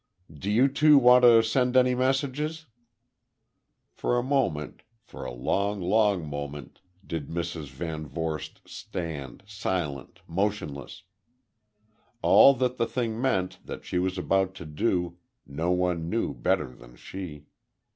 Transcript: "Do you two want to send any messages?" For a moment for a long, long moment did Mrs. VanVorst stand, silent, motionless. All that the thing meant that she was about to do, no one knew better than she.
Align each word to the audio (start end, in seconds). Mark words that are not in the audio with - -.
"Do 0.33 0.49
you 0.49 0.67
two 0.67 0.97
want 0.97 1.21
to 1.21 1.43
send 1.43 1.77
any 1.77 1.93
messages?" 1.93 2.65
For 3.91 4.17
a 4.17 4.23
moment 4.23 4.81
for 5.03 5.25
a 5.25 5.31
long, 5.31 5.79
long 5.79 6.27
moment 6.27 6.81
did 7.05 7.27
Mrs. 7.27 7.67
VanVorst 7.67 8.67
stand, 8.67 9.43
silent, 9.45 10.21
motionless. 10.27 11.03
All 12.23 12.55
that 12.55 12.77
the 12.77 12.87
thing 12.87 13.21
meant 13.21 13.59
that 13.63 13.85
she 13.85 13.99
was 13.99 14.17
about 14.17 14.55
to 14.55 14.65
do, 14.65 15.19
no 15.45 15.69
one 15.69 16.09
knew 16.09 16.33
better 16.33 16.73
than 16.73 16.95
she. 16.95 17.45